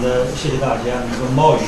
[0.00, 1.64] 的，谢谢大家能够冒雨，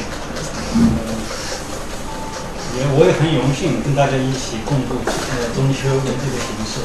[2.76, 6.80] 也我也很荣幸跟大家一起共度呃中秋的这个形式。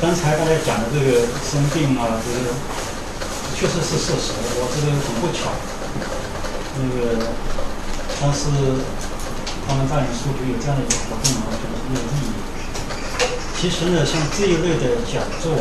[0.00, 2.50] 刚才大家讲的这个生病啊，这个
[3.54, 5.52] 确实是事实，我这个很不巧。
[6.76, 7.28] 那个，
[8.20, 8.50] 但是
[9.68, 12.34] 他们大连书局有这样的一个活动我觉得很有意义。
[13.60, 15.54] 其实呢，像这一类的讲座，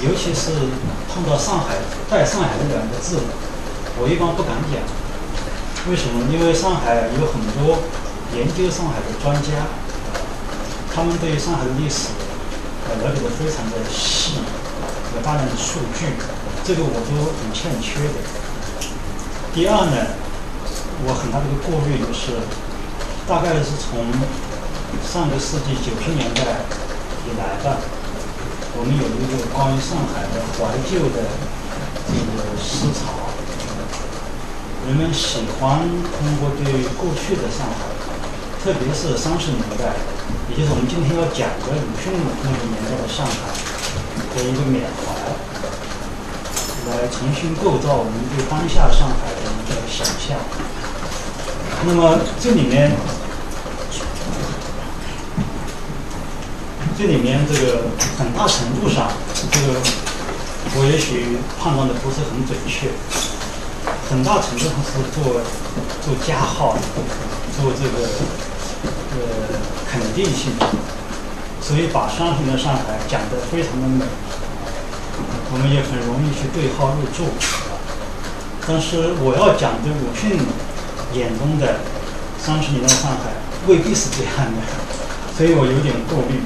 [0.00, 0.54] 尤其是
[1.12, 1.76] 碰到上海
[2.08, 3.18] 带上海这两个字。
[4.00, 4.80] 我一般不敢讲，
[5.84, 6.24] 为什么？
[6.32, 7.84] 因为上海有很多
[8.32, 9.68] 研究上海的专家，
[10.88, 12.08] 他们对上海的历史
[12.88, 14.40] 呃了解的非常的细，
[15.12, 16.16] 有大量的数据，
[16.64, 18.16] 这个我都很欠缺的。
[19.52, 20.16] 第二呢，
[21.04, 22.40] 我很大的一个顾虑就是，
[23.28, 24.00] 大概是从
[25.04, 26.64] 上个世纪九十年代
[27.28, 27.76] 以来吧，
[28.80, 31.28] 我们有一个关于上海的怀旧的
[32.08, 33.28] 这个思潮。
[34.88, 36.64] 人们喜欢通过对
[36.96, 37.84] 过去的上海，
[38.64, 39.94] 特别是三十年代，
[40.48, 43.32] 也就是我们今天要讲的鲁迅那个年代的上海
[44.34, 45.14] 的一个缅怀，
[46.90, 50.36] 来重新构造我们对当下上海的一个想象。
[51.86, 52.90] 那么这里面，
[56.98, 57.84] 这里面这个
[58.18, 59.12] 很大程度上，
[59.52, 59.78] 这个
[60.74, 62.88] 我也许判断的不是很准确。
[64.10, 65.40] 很大程度上是做
[66.02, 66.74] 做加号，
[67.56, 68.08] 做这个
[69.14, 69.16] 呃
[69.88, 70.50] 肯定性，
[71.62, 74.04] 所以把三十年的上海讲得非常的美，
[75.52, 77.24] 我们也很容易去对号入座。
[78.66, 80.36] 但是我要讲的鲁迅
[81.14, 81.76] 眼中的
[82.36, 83.30] 三十年的上海
[83.68, 84.60] 未必是这样的，
[85.38, 86.42] 所以我有点顾虑。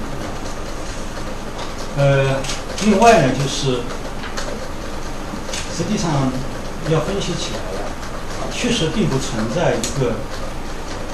[1.96, 2.42] 呃，
[2.84, 3.80] 另外呢，就是
[5.74, 6.30] 实际上。
[6.90, 7.88] 要分析起来了，
[8.52, 10.20] 确实并不存在一个，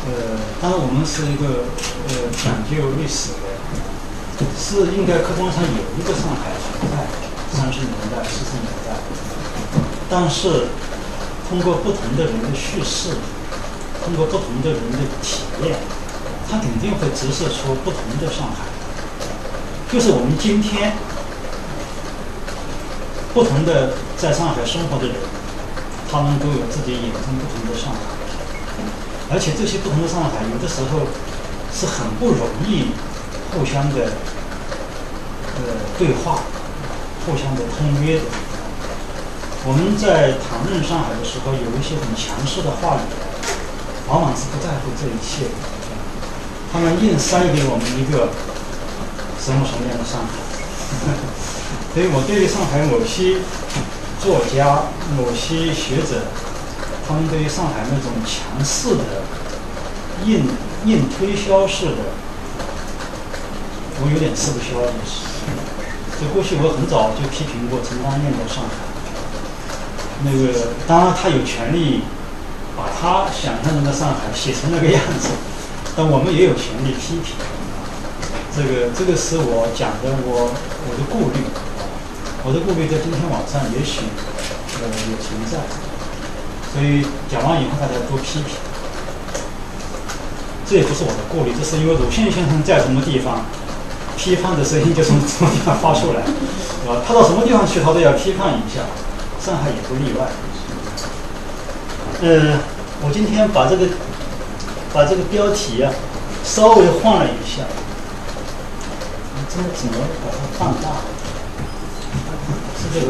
[0.02, 1.62] 呃，当然我们是一个
[2.10, 7.06] 呃讲究历史的，是应该客观上有一个上海存在，
[7.54, 8.98] 三十年代、四十年代，
[10.10, 10.66] 但是
[11.48, 13.14] 通过不同的人的叙事，
[14.04, 15.78] 通过不同的人的体验，
[16.50, 18.66] 它肯定会折射出不同的上海，
[19.92, 20.94] 就是我们今天
[23.32, 25.14] 不同的在上海生活的人。
[26.10, 28.02] 他们都有自己眼中不同的上海，
[29.30, 31.06] 而且这些不同的上海，有的时候
[31.70, 32.90] 是很不容易
[33.54, 34.10] 互相的
[35.54, 35.62] 呃
[35.96, 36.42] 对话，
[37.24, 38.26] 互相的通约的。
[39.62, 43.06] 我们在谈论上海的时候，有一些很强势的话语，
[44.10, 45.54] 往往是不在乎这一切的。
[46.72, 48.34] 他们硬塞给我们一个
[49.38, 50.34] 什么什么样的上海，
[51.94, 53.38] 所以我对于上海某些。
[54.22, 54.82] 作家、
[55.16, 56.28] 某些学者，
[57.08, 59.22] 他们对于上海那种强势的、
[60.26, 60.44] 硬
[60.84, 62.12] 硬推销式的，
[64.02, 65.24] 我有点吃不消的是。
[66.20, 68.84] 这过去我很早就批评过陈丹燕的上海。
[70.22, 72.02] 那个当然他有权利
[72.76, 75.30] 把他想象中的上海写成那个样子，
[75.96, 77.34] 但我们也有权利批评。
[78.54, 81.40] 这个这个是我讲的，我我的顾虑。
[82.42, 84.00] 我的顾虑在今天晚上也许
[84.80, 85.60] 呃有存在，
[86.72, 88.56] 所以讲完以后大家多批评，
[90.64, 93.44] 这也不是我的顾虑，这是因为鲁迅先生在什么地方，
[94.16, 97.04] 批判的声音就从什么地方发出来，是吧？
[97.06, 98.88] 他到什么地方去，他都要批判一下，
[99.38, 100.24] 上海也不例外。
[102.22, 102.56] 呃，
[103.04, 103.84] 我今天把这个
[104.94, 105.92] 把这个标题啊
[106.42, 107.68] 稍微换了一下，
[109.52, 111.04] 真的只能把它放大。
[112.92, 113.06] 这个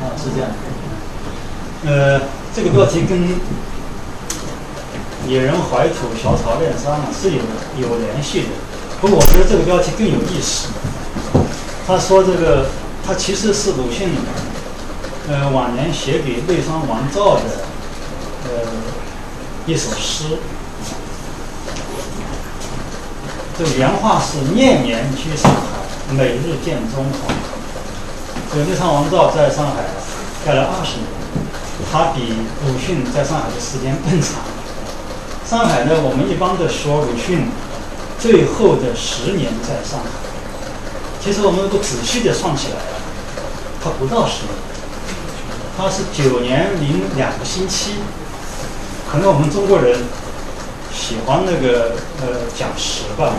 [0.00, 0.56] 啊，是这样的。
[1.86, 2.20] 呃，
[2.54, 3.40] 这个标题跟
[5.26, 7.42] “野人怀土，小草恋沙”呢是有
[7.80, 8.48] 有联系的。
[9.00, 10.68] 不过我觉得这个标题更有意思。
[11.86, 12.66] 他说这个，
[13.06, 14.08] 他其实是鲁迅
[15.28, 17.42] 呃晚年写给内山王照的
[18.44, 18.50] 呃
[19.66, 20.38] 一首诗。
[23.58, 25.83] 这原话是“念念居上海”。
[26.16, 27.34] 每日见中华。
[28.52, 29.82] 这个内山王照在上海
[30.46, 31.08] 待了二十年，
[31.90, 32.32] 他比
[32.66, 34.38] 鲁迅在上海的时间更长。
[35.44, 37.48] 上海呢，我们一般的说鲁迅
[38.20, 40.06] 最后的十年在上海，
[41.20, 42.78] 其实我们如果仔细的算起来，
[43.82, 44.54] 他不到十年，
[45.76, 47.94] 他是九年零两个星期。
[49.10, 49.98] 可能我们中国人
[50.94, 53.34] 喜欢那个呃讲实吧。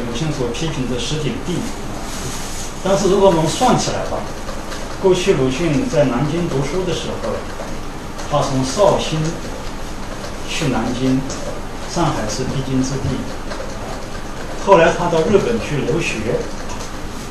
[0.00, 1.56] 鲁迅所批评的十景地，
[2.82, 4.18] 但是如果我们算起来吧，
[5.02, 7.28] 过去鲁迅在南京读书的时候，
[8.30, 9.20] 他从绍兴
[10.48, 11.20] 去南京，
[11.92, 13.08] 上海是必经之地。
[14.64, 16.40] 后来他到日本去留学，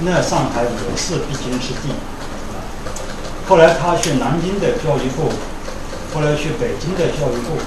[0.01, 1.89] 那上海也是必经之地。
[3.47, 5.31] 后来他去南京的教育部，
[6.13, 7.57] 后来去北京的教育部，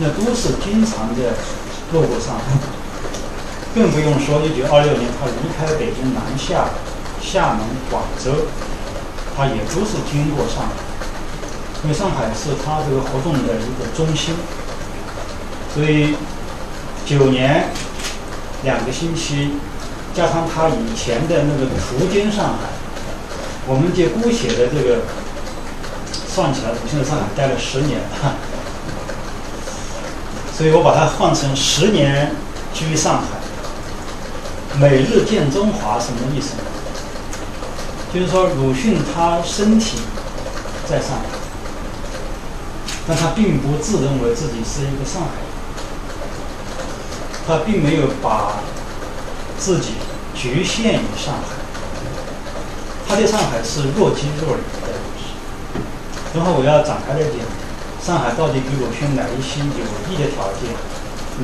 [0.00, 1.34] 那都是经常的
[1.92, 2.83] 路过上海。
[3.74, 6.70] 更不用说一九二六年他离开北京南下
[7.20, 8.46] 厦门、广州。
[9.36, 10.70] 他也都是经过上海，
[11.82, 14.32] 因为上海是他这个活动的一个中心，
[15.74, 16.14] 所以
[17.04, 17.64] 九年
[18.62, 19.54] 两个星期，
[20.14, 22.70] 加上他以前的那个途经上海，
[23.66, 25.02] 我们就姑且的这个
[26.28, 27.98] 算起来，我现在上海待了十年，
[30.56, 32.30] 所以我把它换成十年
[32.72, 33.24] 居上海，
[34.80, 36.62] 每日见中华，什么意思呢？
[38.12, 39.98] 就是说，鲁迅他身体
[40.88, 41.26] 在上海，
[43.06, 45.46] 但他并不自认为自己是一个上海人，
[47.46, 48.54] 他并没有把
[49.58, 49.92] 自己
[50.34, 51.54] 局限于上海，
[53.08, 54.88] 他对上海是若即若离的。
[56.34, 57.38] 然后我要展开来讲，
[58.04, 60.74] 上海到底给鲁迅哪一些有益的条件，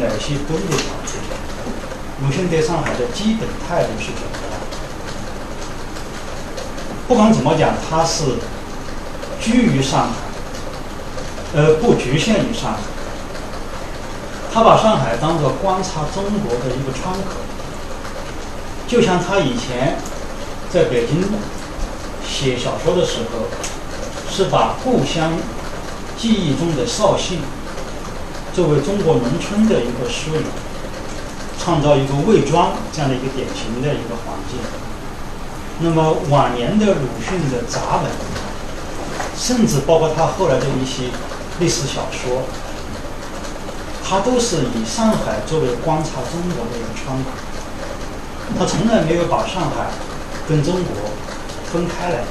[0.00, 1.39] 哪些不利的条件？
[2.22, 4.38] 鲁迅对上海的基本态度是什么？
[7.08, 8.36] 不管怎么讲，他是
[9.40, 10.14] 居于上海，
[11.56, 12.78] 而不局限于上海。
[14.52, 17.40] 他把上海当做观察中国的一个窗口，
[18.86, 19.96] 就像他以前
[20.72, 21.24] 在北京
[22.28, 23.46] 写小说的时候，
[24.30, 25.32] 是把故乡
[26.18, 27.40] 记忆中的绍兴
[28.52, 30.44] 作为中国农村的一个缩影，
[31.62, 34.58] 创造一个魏庄这样的一个典型的一个环境。
[35.80, 38.10] 那么晚年的鲁迅的杂文，
[39.36, 41.10] 甚至包括他后来的一些
[41.58, 42.42] 历史小说，
[44.02, 47.30] 他都是以上海作为观察中国的一个窗口。
[48.58, 49.90] 他从来没有把上海
[50.48, 51.10] 跟中国
[51.72, 52.24] 分开来。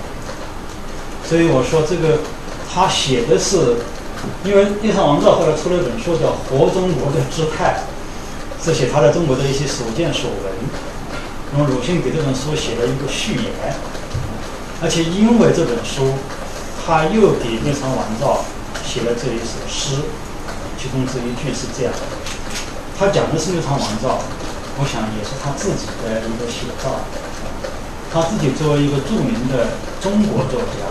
[1.27, 2.19] 所以我说这个，
[2.71, 3.77] 他写的是，
[4.43, 7.77] 因为叶绍王照后来出了一本书叫《活中国的姿态》，
[8.61, 10.51] 这些他在中国的一些所见所闻。
[11.51, 13.73] 那么鲁迅给这本书写了一个序言，
[14.81, 16.13] 而且因为这本书，
[16.85, 18.45] 他又给聂长王照
[18.85, 20.01] 写了这一首诗，
[20.77, 21.99] 其中这一句是这样的：
[22.99, 24.21] 他讲的是聂长王照，
[24.77, 27.01] 我想也是他自己的一个写照。
[28.11, 29.69] 他自己作为一个著名的
[30.01, 30.85] 中国作家，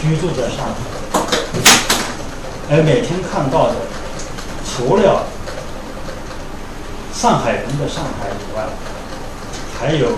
[0.00, 0.76] 居住在上海，
[2.70, 3.76] 而每天看到的，
[4.64, 5.24] 除了
[7.22, 8.66] 上海人的上海以外，
[9.78, 10.08] 还有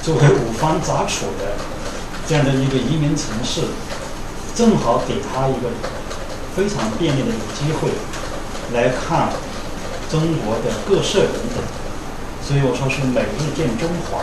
[0.00, 1.58] 作为五方杂处的
[2.28, 3.62] 这样的一个移民城市，
[4.54, 5.66] 正好给他一个
[6.54, 7.90] 非常便利的一个机会
[8.72, 9.30] 来看
[10.08, 11.58] 中国的各色人等，
[12.46, 14.22] 所以我说是每日见中华。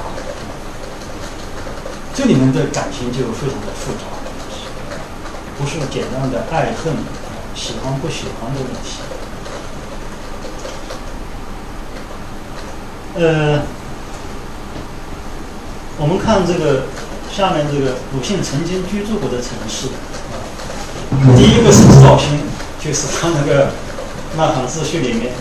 [2.15, 4.07] 这里面的感情就非常的复杂，
[5.57, 6.95] 不是简单的爱恨、
[7.53, 9.18] 喜欢不喜欢的问题。
[13.19, 13.61] 呃。
[16.01, 16.83] 我们看这个
[17.29, 19.91] 下面这个鲁迅曾经居住过的城市，
[21.35, 22.39] 第一个是绍兴，
[22.79, 23.65] 就是他那个
[24.37, 25.33] 《呐喊自序》里面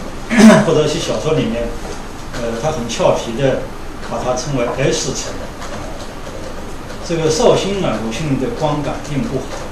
[0.66, 1.68] 或者一些小说里面，
[2.42, 3.62] 呃，他很俏皮的
[4.10, 5.30] 把它称为 S 城。
[7.08, 9.62] 这个绍兴啊，鲁迅的观感并不好。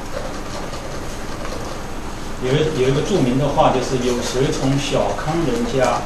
[2.45, 5.99] 有有一个著名的话，就是有谁从小康人家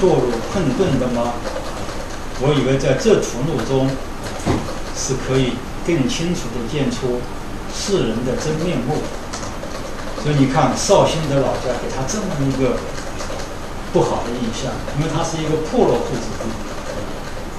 [0.00, 1.34] 堕入困顿的吗？
[2.42, 3.84] 我以为在这途路中
[4.96, 5.52] 是可以
[5.86, 7.20] 更清楚地见出
[7.68, 8.96] 世人的真面目，
[10.24, 12.80] 所以你看绍兴的老家给他这么一个
[13.92, 16.48] 不好的印象，因为他是一个破落户子弟，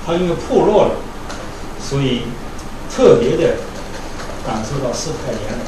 [0.01, 0.98] 他因为破落了，
[1.77, 2.24] 所以
[2.89, 3.62] 特别的
[4.41, 5.62] 感受到世态炎凉。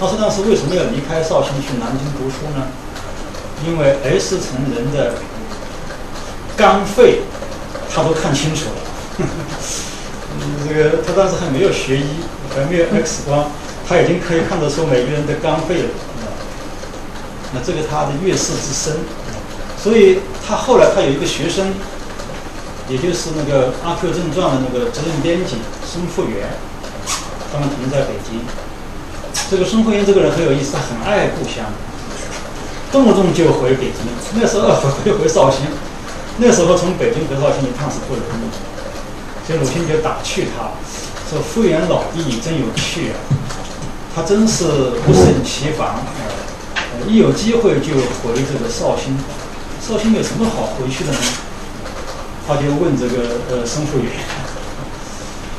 [0.00, 2.64] 他说当时为什么要离开绍兴去南京读书呢？
[3.68, 5.20] 因为 S 城人的
[6.60, 7.22] 肝肺。
[7.92, 8.78] 他都看清楚了，
[10.62, 12.22] 这个他当时还没有学医，
[12.54, 13.50] 还没有 X 光，
[13.84, 15.88] 他已经可以看得出每个人的肝肺了。
[17.52, 18.94] 那这个他的阅世之深，
[19.76, 21.74] 所以他后来他有一个学生，
[22.88, 26.46] 也就是那个《阿 Q 正传》的那个责任编辑孙复元，
[27.52, 28.38] 他们同在北京。
[29.50, 31.66] 这个孙复元这个人很有意思，他很爱故乡，
[32.92, 34.06] 动不动就回北京，
[34.40, 34.68] 那时候
[35.02, 35.66] 回回绍兴。
[36.42, 40.72] 那时候从北京回绍兴一趟是不容易，所以鲁迅就打趣他，
[41.28, 43.16] 说复原老弟，你真有趣啊，
[44.14, 44.64] 他真是
[45.04, 46.00] 不胜其烦啊，
[47.06, 47.92] 一有机会就
[48.22, 49.18] 回这个绍兴，
[49.86, 51.18] 绍兴有什么好回去的呢？
[52.48, 54.06] 他就问这个呃申复远，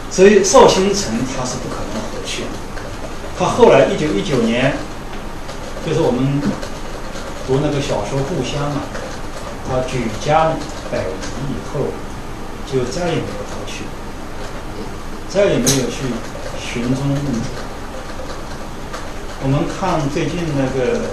[0.09, 2.47] 所以绍兴城他是不可能回去的。
[3.37, 4.73] 他后来一九一九年，
[5.85, 6.41] 就是我们
[7.47, 8.81] 读那个小说《故乡》嘛，
[9.69, 10.51] 他举家
[10.91, 11.07] 百年
[11.49, 11.87] 以后，
[12.67, 13.85] 就再也没有回去，
[15.29, 16.11] 再也没有去
[16.59, 17.49] 寻踪问主。
[19.43, 21.09] 我们看最近那个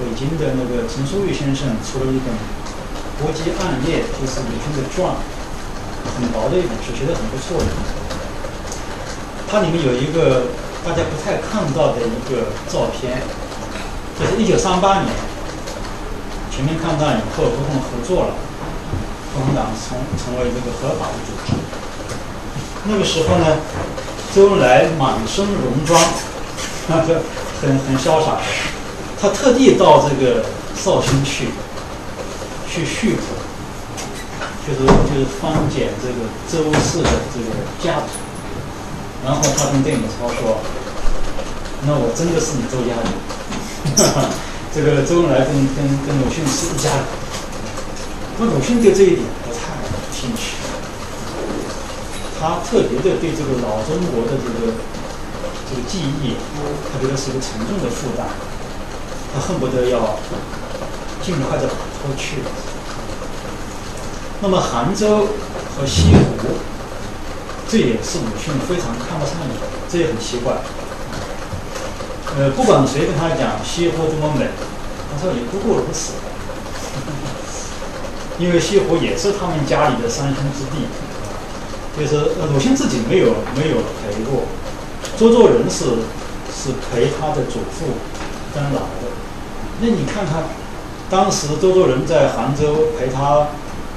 [0.00, 2.32] 北京的那个陈淑玉先生出了一本
[3.22, 5.14] 《国际暗夜》，就是鲁迅的传，
[6.16, 7.68] 很薄的一本书，写的很不错的。
[9.46, 10.48] 它里面有一个。
[10.84, 13.22] 大家不太看到的一个照片，
[14.18, 15.14] 这是一九三八年，
[16.50, 18.34] 全面抗战以后，共同合作了，
[19.34, 21.52] 共产党成成为这个合法的组织。
[22.84, 23.56] 那个时候呢，
[24.34, 26.00] 周恩来满身戎装，
[26.88, 27.22] 那 个
[27.60, 28.42] 很很潇洒的，
[29.20, 31.48] 他特地到这个绍兴去，
[32.68, 33.22] 去叙古，
[34.66, 37.46] 就是就是翻检这个周氏的这个
[37.82, 38.06] 家谱。
[39.24, 40.58] 然后他跟邓颖超说
[41.86, 43.06] ：“那我真的是你周家人。
[44.74, 47.21] ”这个周恩来跟跟跟鲁迅是一家人。
[48.44, 49.78] 那鲁迅对这一点不太
[50.10, 50.56] 兴趣，
[52.40, 54.74] 他特别的对这个老中国的这个
[55.70, 56.34] 这个记忆，
[56.90, 58.26] 他觉得是一个沉重的负担，
[59.32, 60.18] 他恨不得要
[61.22, 62.42] 尽快的摆脱去。
[64.40, 65.28] 那么杭州
[65.78, 66.56] 和西湖。
[67.68, 69.54] 这也是鲁迅非常看不上的，
[69.88, 70.52] 这也很奇怪。
[72.36, 74.48] 呃，不管谁跟他讲西湖多么美，
[75.08, 76.12] 他说也不过如此。
[78.38, 80.86] 因为西湖也是他们家里的三兄之地，
[81.98, 84.44] 就是鲁迅自己没有没有陪过，
[85.16, 85.84] 周作人是
[86.52, 87.86] 是陪他的祖父
[88.54, 89.10] 登老的。
[89.80, 90.44] 那你看看，
[91.10, 93.48] 当时周作人在杭州陪他，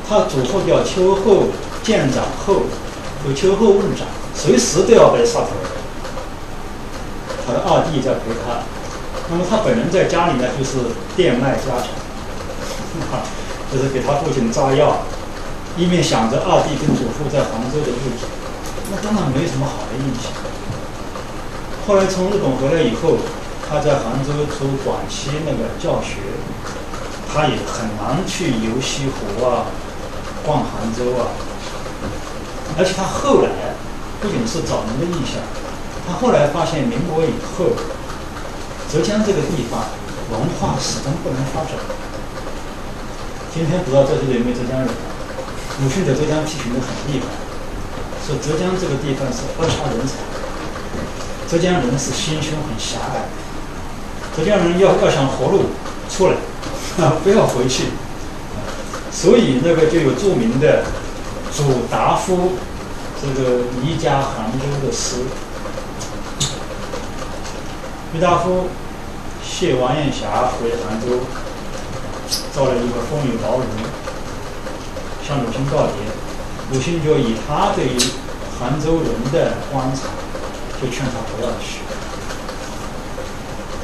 [0.08, 1.46] 他祖父叫秋后
[1.84, 2.64] 见长后。
[3.28, 5.48] 有秋后问斩，随时都要被杀头。
[7.48, 8.62] 他的二弟在陪他，
[9.32, 10.78] 那么他本人在家里呢，就是
[11.16, 11.88] 电卖家常，
[13.76, 15.04] 就是给他父亲炸药，
[15.76, 18.24] 一面想着二弟跟祖父在杭州的日子，
[18.90, 20.32] 那当然没什么好的印象。
[21.86, 23.20] 后来从日本回来以后，
[23.68, 26.24] 他在杭州做短期那个教学，
[27.28, 29.68] 他也很难去游西湖啊，
[30.46, 31.36] 逛杭州啊。
[32.80, 33.76] 而且他后来
[34.22, 35.44] 不仅是早年的印象，
[36.08, 37.76] 他后来发现民国以后，
[38.90, 39.84] 浙江这个地方
[40.32, 41.76] 文化始终不能发展。
[43.56, 44.90] 今天不知道在这里有没有浙江人？
[45.82, 47.26] 鲁迅在浙江批评的很厉害，
[48.28, 50.20] 说浙江这个地方是扼杀人才，
[51.48, 53.24] 浙江人是心胸很狭隘，
[54.36, 55.68] 浙江人要要想活路
[56.10, 56.34] 出来，
[57.00, 57.86] 啊，不要回去。
[59.10, 60.84] 所以那个就有著名的。
[61.56, 62.52] 祖达夫
[63.22, 65.24] 这个离家杭州的诗，
[68.14, 68.68] 郁达夫
[69.42, 71.22] 谢王艳霞回杭州，
[72.54, 73.68] 造了一个风雨牢笼，
[75.28, 76.06] 向鲁迅告别。
[76.72, 77.98] 鲁迅就以他对于
[78.60, 80.10] 杭州人的观察，
[80.82, 81.82] 就劝他不要去。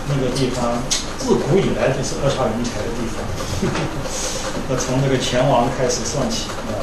[0.10, 0.82] 那个地方
[1.20, 3.24] 自古以来就是扼杀人才的地方，
[4.70, 6.74] 要从这个钱王开始算起啊。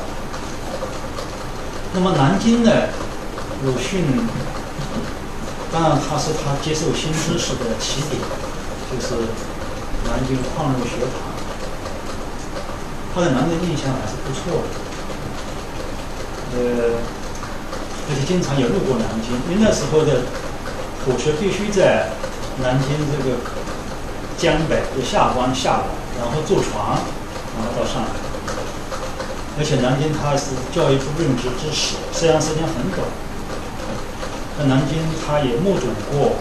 [1.92, 2.70] 那么南京呢？
[3.64, 4.04] 鲁迅
[5.72, 8.22] 当然他是他接受新知识的起点，
[8.88, 9.16] 就是
[10.06, 11.27] 南京矿路学堂。
[13.18, 14.78] 他的南京印象还是不错的，
[16.54, 16.94] 呃，
[18.06, 20.22] 而且经常也路过南京，因为那时候的
[21.02, 22.10] 火车必须在
[22.62, 23.42] 南京这个
[24.38, 25.90] 江北的下关下来，
[26.22, 26.94] 然后坐船，
[27.58, 28.14] 然后到上海。
[29.58, 33.02] 而且南京他是教育部任职之时，虽然时间很短，
[34.56, 36.38] 但南京他也目睹过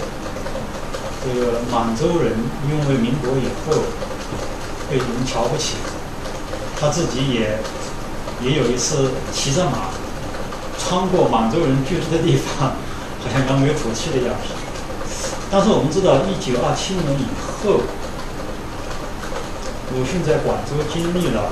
[1.25, 2.37] 这个满洲人
[2.69, 3.81] 因为民国以后
[4.91, 5.73] 被人瞧不起，
[6.79, 7.59] 他自己也
[8.41, 9.89] 也有一次骑着马
[10.77, 12.69] 穿过满洲人居住的地方，
[13.21, 14.53] 好像扬眉吐气的样子。
[15.49, 17.25] 但是我们知道，一九二七年以
[17.63, 17.81] 后，
[19.95, 21.49] 鲁迅在广州经历了。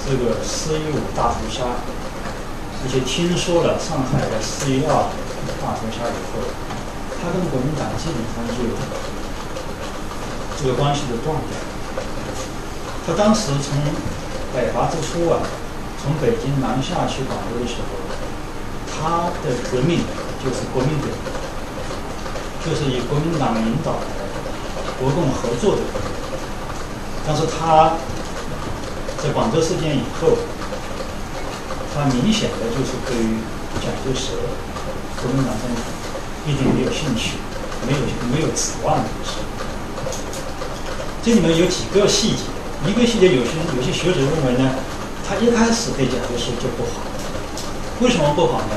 [0.00, 1.62] 这个四一五大屠杀，
[2.82, 4.90] 而且听说了上海的四一二
[5.60, 6.40] 大屠杀以后，
[7.20, 8.64] 他跟国民党基本上就
[10.58, 11.52] 这个关系就断掉。
[13.06, 13.76] 他当时从
[14.54, 15.38] 北伐之初啊，
[16.02, 17.90] 从北京南下去广州的时候，
[18.90, 20.00] 他的革命
[20.42, 21.16] 就是国民革命，
[22.64, 23.94] 就是以国民党领导
[24.98, 26.10] 国共合作的革命。
[27.26, 27.94] 但是他
[29.22, 30.36] 在广州事件以后，
[31.94, 33.38] 他明显的就是对于
[33.80, 34.32] 蒋介石
[35.22, 35.82] 国民党政府
[36.46, 37.36] 一点没有兴趣，
[37.86, 37.98] 没有
[38.32, 39.38] 没有指望的意思。
[41.22, 42.42] 这里面有几个细节，
[42.86, 44.70] 一个细节有些有些学者认为呢，
[45.28, 47.02] 他一开始对蒋介石就不好。
[48.00, 48.76] 为什么不好呢？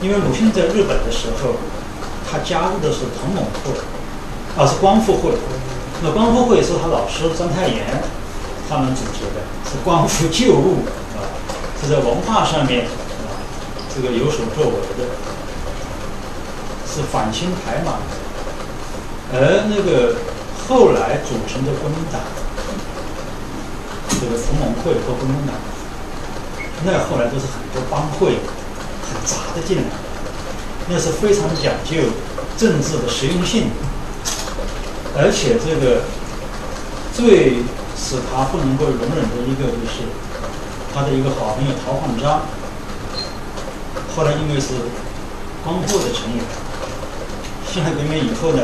[0.00, 1.56] 因为鲁迅在日本的时候，
[2.30, 3.74] 他加入的是同盟会，
[4.56, 5.32] 啊是光复会。
[6.02, 7.84] 那光复会是他老师章太炎
[8.68, 10.86] 他们组织的，是光复旧物
[11.18, 11.20] 啊，
[11.82, 13.34] 是在文化上面啊
[13.94, 15.10] 这个有所作为的，
[16.86, 17.98] 是反清台嘛。
[19.32, 20.16] 而那个
[20.66, 22.22] 后来组成的国民党，
[24.20, 25.56] 这个同盟会和国民党，
[26.84, 28.36] 那后来都是很多帮会。
[29.10, 29.82] 很杂的进来，
[30.88, 31.98] 那是非常讲究
[32.56, 33.66] 政治的实用性，
[35.18, 36.02] 而且这个
[37.12, 37.64] 最
[37.98, 40.06] 使他不能够容忍的一个就是
[40.94, 42.42] 他的一个好朋友陶焕章，
[44.14, 44.74] 后来因为是
[45.64, 46.44] 光复的成员，
[47.66, 48.62] 辛亥革命以后呢，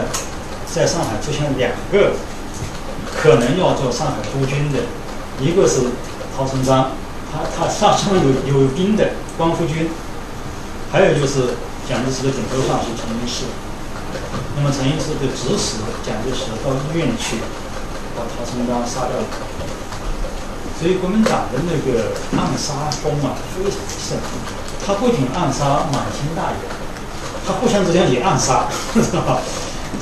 [0.72, 2.12] 在上海出现两个
[3.20, 4.78] 可能要做上海督军的，
[5.40, 5.80] 一个是
[6.36, 6.92] 陶成章，
[7.32, 9.88] 他他上上有有兵的光复军。
[10.92, 13.44] 还有就是蒋介石的顶头上司陈云士，
[14.56, 17.36] 那么陈云士就指使蒋介石到医院去
[18.14, 19.26] 把陶成章杀掉了。
[20.78, 24.16] 所以国民党的那个暗杀风啊非常盛，
[24.86, 26.60] 他不仅暗杀满清大员，
[27.44, 29.42] 他互相之间也暗杀， 是吧？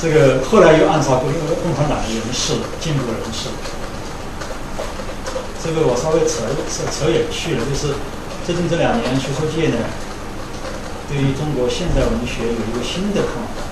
[0.00, 1.33] 这个后来又暗杀共
[1.64, 3.49] 共产党的人士、进步人士。
[5.64, 7.97] 这个我稍微扯扯扯远去了，就是
[8.44, 9.80] 最近这两年学术界呢。
[11.09, 13.64] 对于中国现代文学有一个新的看法。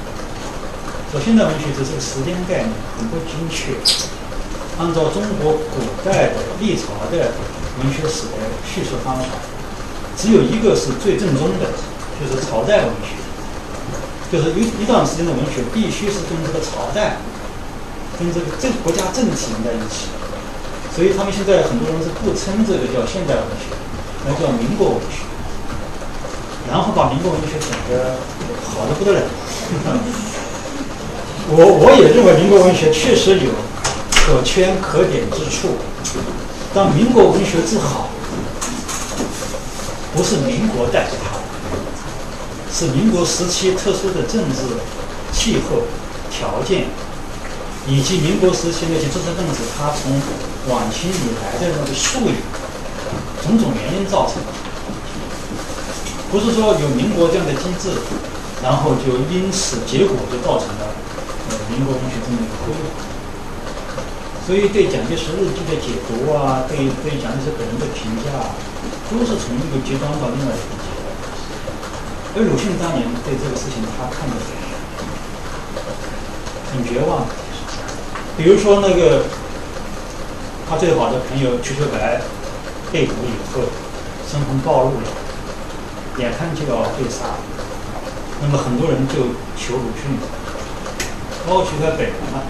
[1.13, 3.77] 说现代文学这是个时间概念，很不精确。
[4.81, 7.37] 按照中国古代的历朝的
[7.85, 9.29] 文学史的叙述方法，
[10.17, 11.77] 只有一个是最正宗的，
[12.17, 13.21] 就是朝代文学。
[14.33, 17.21] 就是一一段时间的文学必须是跟这个朝代、
[18.17, 20.09] 跟这个政国家政体连在一起。
[20.95, 23.65] 所以他们现在很多人是不称这个叫现代文学，
[24.27, 25.25] 那叫民国文学。
[26.71, 28.15] 然后把民国文学整得
[28.65, 29.21] 好的不得了。
[31.51, 33.51] 我我也认为民国文学确实有
[34.13, 35.77] 可圈可点之处，
[36.73, 38.11] 但民国文学之好，
[40.15, 41.37] 不是民国带给他，
[42.73, 44.79] 是民国时期特殊的政治
[45.33, 45.83] 气候
[46.31, 46.87] 条件，
[47.89, 50.15] 以及民国时期那些知识分子他从
[50.71, 52.39] 晚清以来的那个术语，
[53.43, 54.49] 种种原因造成的。
[56.31, 57.91] 不是说有民国这样的机制，
[58.63, 60.95] 然后就因此结果就造成了
[61.51, 62.87] 呃民国文学这么一个辉煌。
[64.47, 68.55] 所以对蒋介石日记的解读啊，对对蒋介石本人的评价，
[69.11, 71.05] 都是从一个极端到另外一个极端。
[72.35, 74.35] 而鲁迅当年对这个事情他看得
[76.73, 77.27] 很绝望。
[78.37, 79.25] 比如说那个
[80.69, 82.21] 他最好的朋友瞿秋白
[82.91, 83.63] 被捕以后，
[84.31, 85.09] 身份暴露了。
[86.19, 87.41] 眼看就要被杀，
[88.43, 90.13] 那么很多人就求鲁迅，
[91.49, 92.45] 包括瞿秋白本人嘛，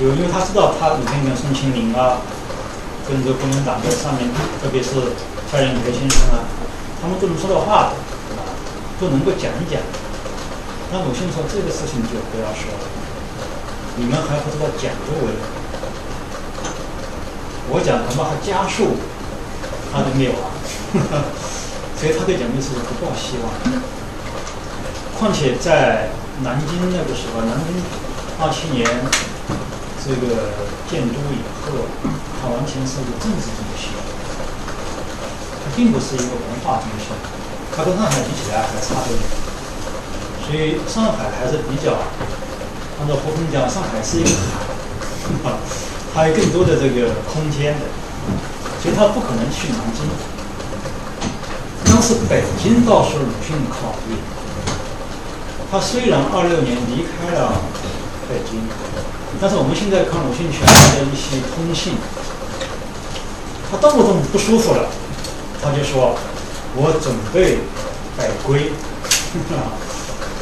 [0.00, 2.24] 就因为他知道他鲁迅跟宋庆龄啊，
[3.06, 4.24] 跟这国民党在上面，
[4.62, 5.12] 特别是
[5.50, 6.48] 蔡元培先生啊，
[7.02, 7.96] 他们都能说到话的，
[8.98, 9.76] 都能够讲一讲。
[10.90, 12.84] 那鲁迅说这个事情就不要说了，
[13.96, 15.32] 你们还不知道讲究为？
[17.70, 18.96] 我讲恐怕还加速
[19.92, 20.50] 他的灭亡。
[21.96, 23.46] 所以他对蒋介石不抱希望。
[25.16, 26.10] 况且在
[26.42, 27.78] 南京那个时候，南京
[28.42, 28.82] 二七年
[30.02, 30.50] 这个
[30.90, 31.86] 建都以后，
[32.42, 33.94] 他完全是一个政治中心，
[35.62, 37.14] 他并不是一个文化中心，
[37.70, 39.22] 他跟上海比起来还差得远。
[40.42, 42.02] 所以上海还是比较，
[43.02, 44.30] 按照胡风讲，上海是一个
[45.42, 45.50] 海，
[46.14, 47.80] 它有更多的这个空间的，
[48.80, 50.06] 所以他不可能去南京。
[51.84, 54.14] 当时北京倒是鲁迅考虑，
[55.68, 57.54] 他虽然二六年离开了
[58.28, 58.62] 北京，
[59.40, 61.94] 但是我们现在看鲁迅全的一些通信，
[63.68, 64.86] 他动不动不舒服了，
[65.60, 66.14] 他就说
[66.78, 67.58] ：“我准备
[68.16, 68.70] 北归。”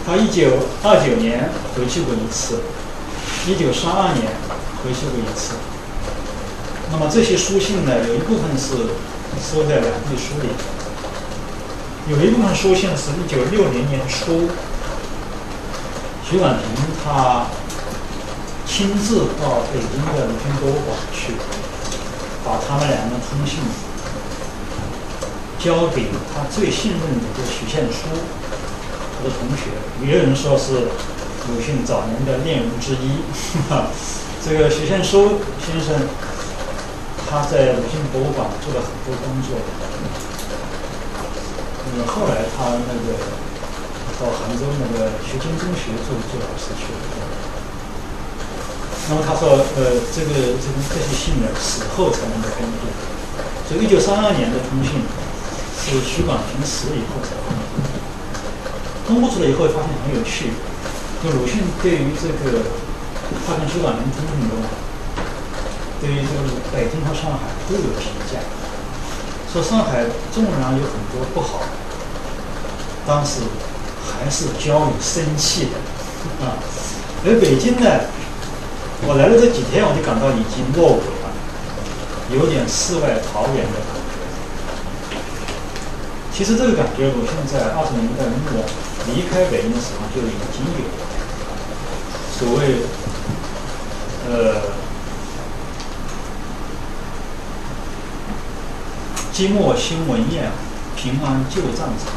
[0.07, 0.51] 他一九
[0.83, 2.61] 二九年回去过一次，
[3.47, 4.33] 一九三二年
[4.83, 5.55] 回去过一次。
[6.91, 8.75] 那么这些书信呢，有一部分是
[9.39, 10.49] 收在两地书里。
[12.09, 14.49] 有一部分书信是一九六零年初，
[16.29, 16.65] 徐婉婷
[17.05, 17.47] 他
[18.67, 21.35] 亲自到北京的鲁迅博物馆去，
[22.45, 23.61] 把他们两个通信
[25.61, 28.09] 交给他最信任的一个许宪初，
[29.21, 30.89] 他的同学，也有人说是
[31.53, 33.21] 鲁迅早年的恋人之一。
[34.41, 36.09] 这个许宪初先生。
[37.31, 39.55] 他在鲁迅博物馆做了很多工作，
[41.95, 43.15] 那嗯，后来他那个
[44.19, 46.99] 到杭州那个学京中学做做老师去了。
[49.09, 52.91] 那么他说，呃，这个这个这些信呢，死后才能够公布。
[53.69, 54.99] 所以一九三二年的通信
[55.79, 57.39] 是徐广平死以后才
[59.11, 59.27] 公布。
[59.27, 60.55] 出来以后，发现很有趣，
[61.23, 62.63] 就鲁迅对于这个
[63.47, 64.55] 他跟徐广平通信中。
[66.01, 68.41] 对于这个北京和上海都有评价，
[69.53, 71.61] 说上海纵然有很多不好，
[73.07, 73.43] 当时
[74.09, 75.77] 还是交有生气的
[76.47, 76.57] 啊。
[77.27, 78.09] 而北京呢，
[79.07, 81.29] 我来了这几天，我就感到已经落伍了，
[82.33, 85.21] 有点世外桃源的感觉。
[86.33, 88.65] 其实这个感觉，我现在二十年代末
[89.07, 91.03] 离开北京的时候就已经有了，
[92.39, 92.85] 所谓
[94.29, 94.71] 呃。
[99.33, 100.53] 寂寞新闻院，
[100.97, 102.13] 平安旧战场。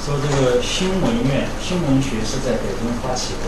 [0.00, 3.44] 说这个新闻院新闻学是在北京发起的，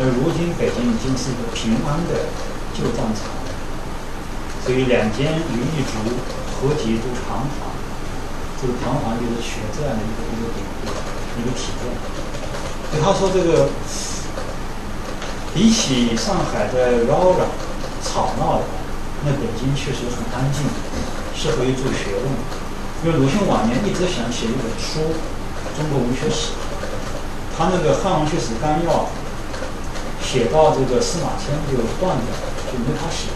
[0.00, 2.26] 而如今北京已经是一个平安的
[2.74, 3.30] 旧战场。
[4.64, 6.18] 所以两间于一族
[6.50, 7.70] 合集都堂皇，
[8.60, 10.90] 这个堂皇就是取这样的一个一个典故，
[11.38, 11.90] 一个体验。
[12.90, 13.68] 所以他说这个
[15.54, 17.46] 比起上海的嚷嚷
[18.02, 18.64] 吵闹的，
[19.24, 20.62] 那北京确实很安静。
[21.36, 22.30] 适合于做学问，
[23.02, 25.00] 因为鲁迅晚年一直想写一本书
[25.76, 26.54] 《中国文学史》，
[27.58, 28.90] 他那个《汉文学史纲要》
[30.22, 32.30] 写到这个司马迁就断掉，
[32.70, 33.34] 就没法写。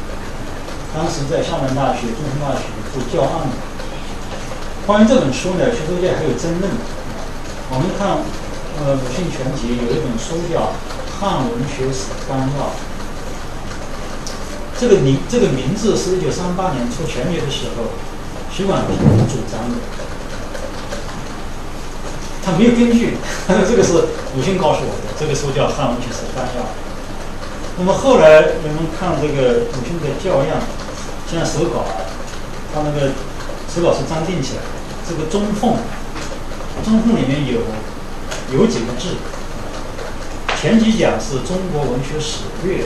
[0.95, 3.55] 当时在厦门大学、中山大学做教案的。
[4.87, 6.71] 关于这本书呢，学术界还有争论。
[7.71, 8.25] 我们看，
[8.81, 10.73] 呃，鲁迅全集有一本书叫
[11.21, 12.65] 《汉文学史纲要》。
[14.81, 17.93] 这个名这个名字是一九三八年出全集的时候，
[18.51, 18.97] 徐广平
[19.29, 19.77] 主张的，
[22.43, 23.19] 他没有根据，
[23.69, 23.93] 这个是
[24.35, 25.13] 鲁迅告诉我的。
[25.21, 26.63] 这个书叫《汉文学史纲要》。
[27.77, 30.57] 那么后来人们看这个鲁迅的教样，
[31.31, 31.85] 像手稿，
[32.73, 33.13] 他那个
[33.69, 34.73] 手稿是装订起来的。
[35.09, 35.77] 这个中缝，
[36.85, 37.61] 中控里面有
[38.59, 39.17] 有几个字，
[40.61, 42.85] 前几讲是中国文学史略。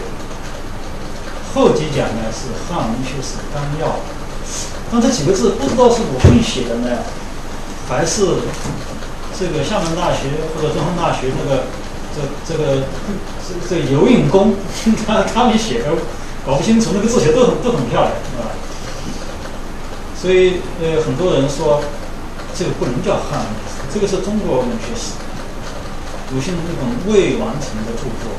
[1.54, 3.86] 后几讲呢是《汉文学史纲要》，
[4.90, 6.98] 那这几个字不知道是鲁迅写的呢，
[7.86, 8.24] 还是
[9.38, 11.64] 这个厦门大学或者中山大学这个
[12.16, 12.84] 这这个
[13.46, 14.54] 这这游泳工
[15.06, 15.90] 他他们写的，
[16.46, 16.92] 搞不清楚。
[16.94, 18.48] 那个字写都很都很漂亮，是吧？
[20.18, 21.82] 所以呃，很多人说
[22.56, 23.46] 这个不能叫汉文，
[23.92, 25.12] 这个是中国文学史，
[26.32, 28.32] 鲁迅的那本未完成的著作。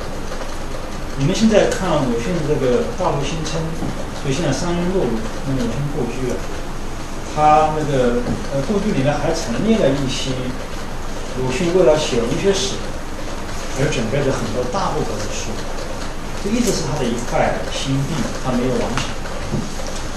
[1.20, 3.62] 你们现在看鲁迅这个《大陆新村》，
[4.18, 5.06] 所以现在三英路
[5.46, 6.36] 那鲁迅故居啊，
[7.36, 8.18] 他那个
[8.50, 10.34] 呃故居里面还陈列了一些
[11.38, 12.82] 鲁迅为了写文学史
[13.78, 15.54] 而准备的很多大部头的书，
[16.42, 19.06] 这一直是他的一块心病，他没有完成，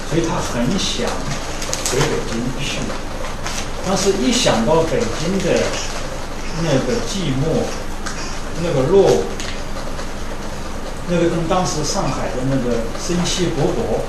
[0.09, 1.05] 所以他很想
[1.93, 2.81] 回北京去，
[3.87, 5.59] 但是一想到北京的
[6.61, 7.63] 那个寂寞，
[8.61, 9.23] 那个落伍。
[11.09, 14.03] 那个跟当时上海的那个生气勃勃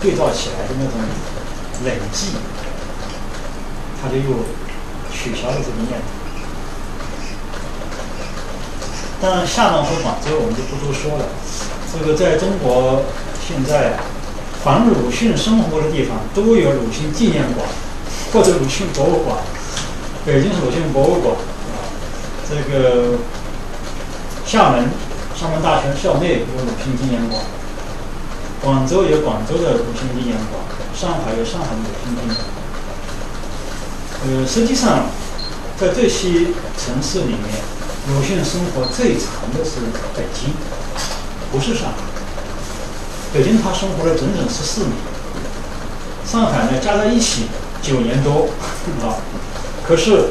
[0.00, 0.94] 对照起来的那种
[1.84, 2.38] 冷寂，
[4.00, 4.46] 他就又
[5.12, 6.06] 取消了这个念头。
[9.20, 11.26] 当然，厦门和广州我们就不多说了。
[11.92, 13.02] 这个在中国
[13.44, 13.98] 现在，
[14.62, 17.66] 凡鲁迅生活的地方都有鲁迅纪念馆
[18.32, 19.38] 或者鲁迅博物馆。
[20.26, 21.88] 北京鲁迅博物馆啊，
[22.48, 23.18] 这个
[24.44, 24.88] 厦门。
[25.38, 27.40] 厦门大学校内有鲁迅纪念馆，
[28.60, 30.58] 广州有广州的鲁迅纪念馆，
[30.98, 32.44] 上海有上海的鲁迅纪念馆。
[34.26, 35.06] 呃，实际上，
[35.78, 37.62] 在这些城市里面，
[38.08, 39.78] 鲁迅生活最长的是
[40.16, 40.52] 北京，
[41.52, 41.98] 不是上海。
[43.32, 44.92] 北京他生活了整整十四年，
[46.26, 47.46] 上海呢加在一起
[47.82, 48.48] 九年多，
[49.02, 49.16] 啊。
[49.86, 50.30] 可是，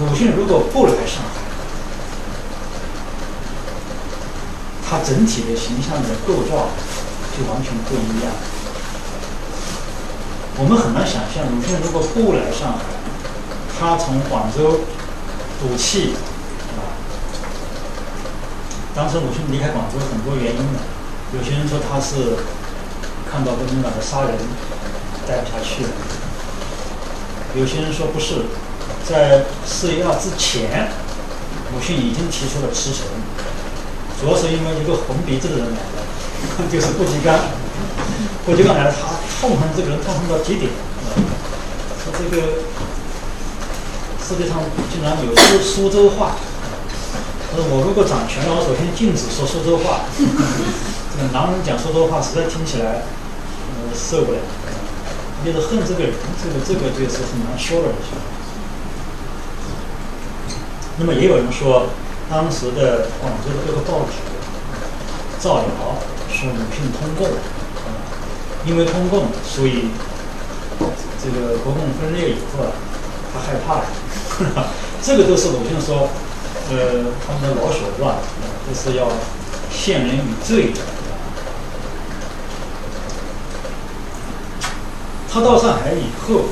[0.00, 1.40] 鲁迅如果不来上海，
[4.86, 6.68] 他整体的形象的构造
[7.32, 8.32] 就完全不一样。
[10.56, 12.84] 我们很难想象，鲁迅如果不来上海，
[13.78, 14.80] 他从广州
[15.60, 16.14] 赌气，
[16.76, 16.94] 啊，
[18.94, 20.78] 当时鲁迅离开广州很多原因的，
[21.32, 22.36] 有些人说他是
[23.34, 24.30] 看到国民党的杀人，
[25.26, 25.90] 待不下去了；
[27.58, 28.46] 有些人说不是，
[29.02, 30.86] 在四一二之前，
[31.74, 33.10] 鲁迅已经提出了辞呈，
[34.20, 35.98] 主要是因为一个红鼻子的人来了。
[36.70, 37.34] 就是顾颉刚，
[38.46, 40.70] 顾颉刚来了，他痛恨这个人，痛恨到极点。
[42.04, 42.62] 说这个
[44.22, 46.36] 世界上竟然有苏苏州话，
[47.50, 50.06] 他说我如果掌权了，我首先禁止说苏州话。
[51.10, 53.02] 这个男人讲苏州话实在听起来，
[53.94, 54.38] 受不了。
[55.44, 57.88] 就是恨这个人，这个这个就是很难说的。
[60.98, 61.86] 那么也有人说，
[62.28, 64.12] 当时的广州的这个报纸
[65.38, 65.64] 造谣。
[66.36, 67.28] 是鲁迅通共，
[68.66, 69.86] 因为通共，所以
[71.22, 72.72] 这个国共分裂以后啊，
[73.32, 73.86] 他害怕了。
[75.00, 76.08] 这个都是鲁迅说，
[76.70, 78.16] 呃，他们的老手段，
[78.66, 79.06] 都是要
[79.70, 80.80] 陷人于罪的。
[85.34, 86.46] 他到上海以后，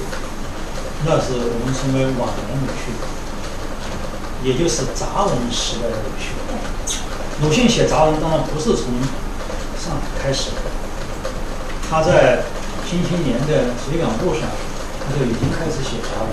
[1.07, 2.91] 那是我们称为晚年鲁迅，
[4.43, 6.35] 也就是杂文时代的鲁迅。
[7.47, 8.93] 鲁迅写杂文当然不是从。
[9.83, 10.63] 上海开始的，
[11.91, 12.39] 他在
[12.89, 14.47] 《新青年》的随感路上，
[15.03, 16.31] 他就已经开始写杂文。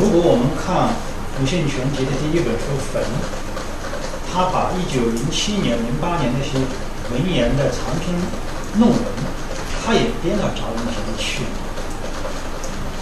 [0.00, 0.96] 如果我们看
[1.38, 3.02] 鲁迅全集的第一本书《坟》，
[4.32, 6.56] 他把一九零七年、零八年那些
[7.12, 8.16] 文言的长篇
[8.80, 8.96] 论文，
[9.86, 11.44] 他也编到杂文集里去。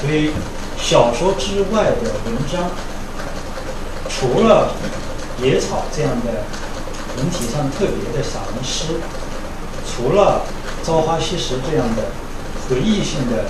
[0.00, 0.30] 所以，
[0.78, 2.70] 小说之外的文章，
[4.10, 4.74] 除了
[5.42, 6.44] 野草这样的。
[7.16, 8.98] 文体上特别的散文诗，
[9.86, 10.42] 除了
[10.84, 12.10] 《朝花夕拾》这样的
[12.68, 13.44] 回忆性的、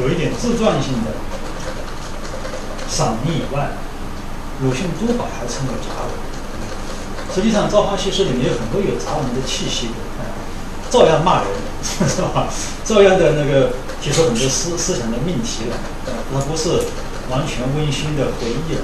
[0.00, 1.12] 有一点自传性的
[2.88, 3.68] 散文以外，
[4.62, 6.10] 鲁迅都把它称为杂文。
[7.34, 9.92] 实际上，《朝花夕拾》里面有很多有杂文的气息的，
[10.90, 11.50] 照样骂人，
[11.84, 12.48] 是吧？
[12.84, 13.70] 照样的那个
[14.00, 15.76] 提出很多思思想的命题来，
[16.34, 16.70] 而不是
[17.30, 18.80] 完全温馨的回忆了。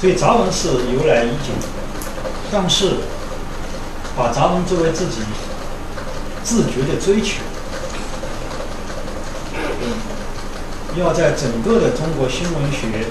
[0.00, 1.52] 所以，杂文是由来已久。
[2.52, 2.96] 但是，
[4.16, 5.22] 把杂文作为自己
[6.44, 7.40] 自觉的追求，
[10.96, 13.08] 要在整个的中国新文学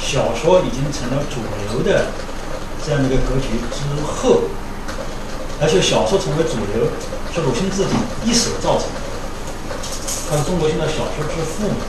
[0.00, 2.06] 小说已经成了主流的
[2.84, 4.44] 这样的一个格局之后，
[5.60, 6.88] 而且小说成为主流
[7.34, 7.92] 是鲁迅自己
[8.24, 9.00] 一手造成的，
[10.30, 11.80] 他是中国现代小说之父嘛。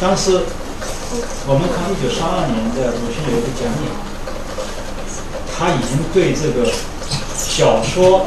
[0.00, 0.42] 当时
[1.46, 4.12] 我们看一九三二年的鲁迅有一个讲演。
[5.54, 6.66] 他已经对这个
[7.38, 8.26] 小说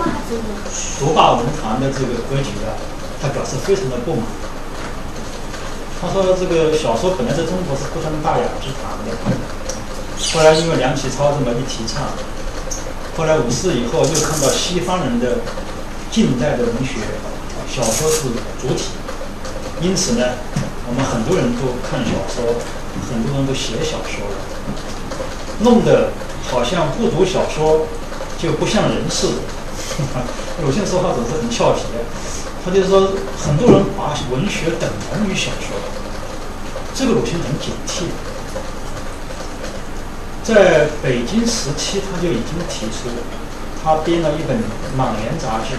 [1.00, 2.72] 独霸文坛的这个格局啊，
[3.22, 4.24] 他表示非常的不满。
[6.00, 9.12] 他说：“这个小说本来在中国是不分大雅之谈的，
[10.32, 12.08] 后来因为梁启超这么一提倡，
[13.18, 15.38] 后来五四以后又看到西方人的
[16.12, 17.00] 近代的文学，
[17.70, 18.24] 小说是
[18.62, 18.90] 主体，
[19.82, 20.26] 因此呢，
[20.88, 22.56] 我们很多人都看小说，
[23.10, 24.36] 很多人都写小说了，
[25.60, 26.12] 弄得。”
[26.46, 27.88] 好像不读小说
[28.38, 29.34] 就不像人似的。
[30.64, 31.82] 鲁迅说话总是很俏皮，
[32.64, 33.10] 他就是说
[33.44, 35.74] 很多人把文学等同于小说，
[36.94, 38.06] 这个鲁迅很警惕。
[40.46, 43.10] 在北京时期，他就已经提出，
[43.84, 44.56] 他编了一本
[44.96, 45.74] 《莽原》杂志。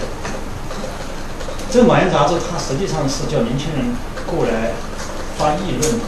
[1.70, 3.94] 这个《莽原》杂志，它实际上是叫年轻人
[4.26, 4.72] 过来
[5.38, 6.00] 发议论，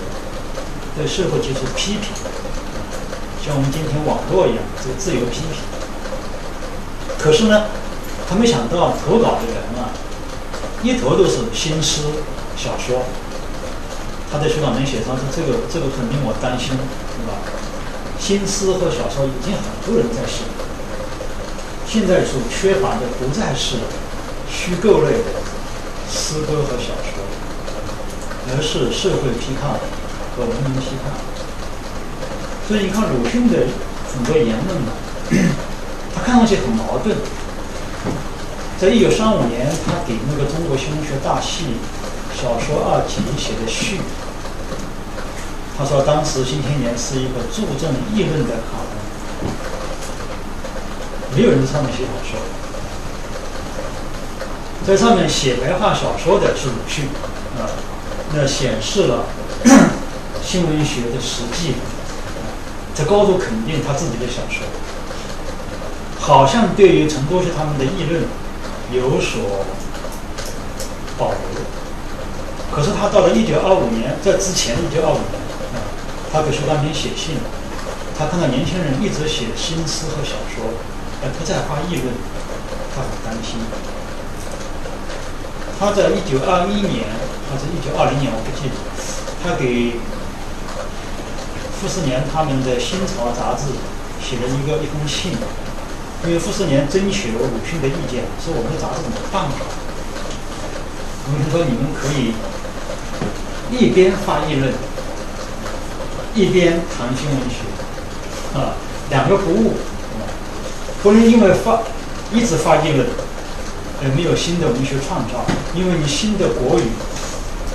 [0.96, 2.10] 对社会提出批评。
[3.46, 5.62] 像我们今天网络一样，这个自由批评。
[7.16, 7.66] 可是呢，
[8.28, 9.94] 他没想到投稿的人啊，
[10.82, 12.02] 一头都是新诗
[12.56, 13.06] 小说。
[14.32, 17.38] 他在书稿能写上说：“这个这个很令我担心，是吧？
[18.20, 20.44] 新诗和小说已经很多人在写，
[21.86, 23.76] 现在所缺乏的不再是
[24.50, 25.24] 虚构类的
[26.10, 27.24] 诗歌和小说，
[28.50, 29.70] 而是社会批判
[30.36, 31.12] 和文明批判。”
[32.68, 33.56] 所以你看鲁迅的
[34.12, 34.92] 很多言论呢，
[36.14, 37.16] 他看上去很矛盾。
[38.78, 41.64] 在一九三五年，他给那个《中国新文学大系》
[42.40, 43.98] 小说二集写的序，
[45.78, 49.46] 他说当时《新青年》是一个注重议论的刊物，
[51.36, 52.40] 没有人上面写小说，
[54.84, 57.04] 在上面写白话小说的是鲁迅，
[57.56, 57.70] 啊，
[58.34, 59.24] 那显示了
[60.42, 61.74] 新文学的实际。
[62.92, 64.66] 在高度肯定他自己的小说，
[66.18, 68.24] 好像对于陈独秀他们的议论
[68.90, 69.64] 有所
[71.16, 71.38] 保留。
[72.74, 75.37] 可是他到了一九二五年，在之前一九二五年，
[76.32, 77.36] 他给徐光平写信，
[78.16, 80.76] 他看到年轻人一直写新诗和小说，
[81.22, 82.12] 而不再发议论，
[82.94, 83.58] 他很担心。
[85.80, 87.08] 他在一九二一年
[87.48, 88.76] 还是一九二零年，我不记得，
[89.42, 89.96] 他给
[91.80, 93.72] 傅斯年他们的《新潮》杂志
[94.20, 95.32] 写了一个一封信，
[96.26, 99.64] 因为傅斯年征求鲁迅的意见，说我们的杂志怎么办好？
[101.30, 102.34] 鲁迅说你们可以。
[103.70, 104.72] 一边发议论，
[106.38, 107.66] 一边谈新文学，
[108.56, 108.78] 啊，
[109.10, 109.72] 两个不误，
[110.14, 110.22] 啊
[111.02, 111.82] 不能因为发
[112.32, 113.04] 一直发议论，
[114.00, 115.44] 而没有新的文学创造。
[115.74, 116.84] 因为你新的国语、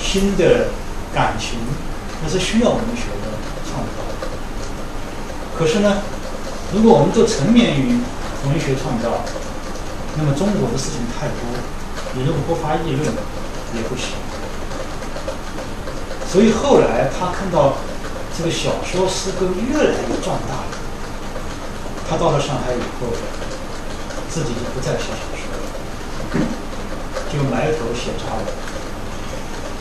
[0.01, 0.67] 新的
[1.13, 1.59] 感情，
[2.23, 3.35] 那是需要文学的
[3.69, 3.99] 创造。
[5.59, 5.97] 可是呢，
[6.73, 7.99] 如果我们都沉湎于
[8.47, 9.27] 文学创造，
[10.15, 11.37] 那么中国的事情太多，
[12.15, 13.11] 你如果不发议论
[13.75, 14.15] 也不行。
[16.31, 17.75] 所以后来他看到
[18.35, 20.73] 这个小说诗歌越来越壮大了，
[22.09, 23.13] 他到了上海以后，
[24.27, 25.63] 自己就不再写小说了，
[27.29, 28.43] 就埋头写杂文。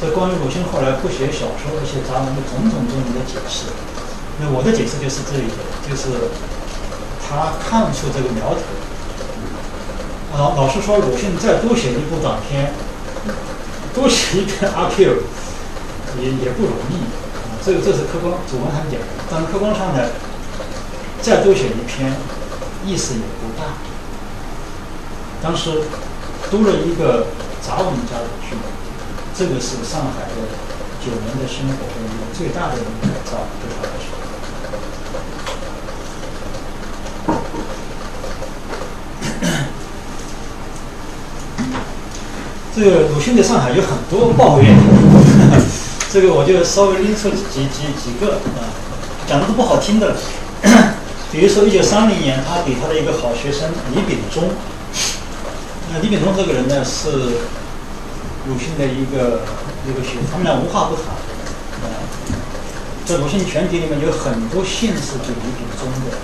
[0.00, 3.72] 这关于鲁迅后来不写小说、写杂文的种种种种的解释，
[4.38, 5.56] 那我的解释就是这一点，
[5.88, 6.28] 就是
[7.24, 8.60] 他看出这个苗头。
[10.36, 12.72] 老老实说，鲁迅再多写一部短篇，
[13.94, 15.22] 多写一篇阿 Q。
[16.20, 17.00] 也也不容易，
[17.64, 18.98] 这个这是客观，主观上讲，
[19.30, 20.10] 但是客观上呢，
[21.22, 22.12] 再多写一篇，
[22.84, 23.78] 意思也不大。
[25.40, 25.70] 当时
[26.50, 27.28] 多了一个
[27.64, 28.56] 杂文家的去，
[29.38, 30.42] 这个是上海的
[31.04, 34.10] 九年的生活的一个最大的一个改造，对他来说。
[42.74, 44.74] 这个鲁迅在上海有很多抱怨。
[46.12, 48.68] 这个我就稍微拎出几几几个啊，
[49.26, 50.16] 讲的都不好听的了。
[51.32, 54.50] 比如说，一九三零年，他给他的一个好学生李秉忠。
[55.90, 57.08] 那李秉忠这个人呢，是
[58.44, 59.40] 鲁迅的一个
[59.88, 61.16] 一个学生，他们俩无话不谈。
[61.80, 61.96] 啊，
[63.06, 66.18] 在鲁迅全集里面有很多信是给李秉忠的。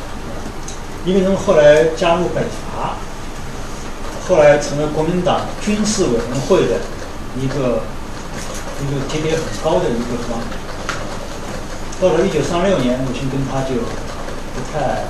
[1.06, 2.92] 李秉忠后来加入北伐，
[4.28, 6.76] 后来成了国民党军事委员会的
[7.40, 7.80] 一个。
[8.80, 10.38] 一个级别很高的一个官，
[12.00, 13.74] 到了一九三六年，鲁迅跟他就
[14.54, 15.04] 不太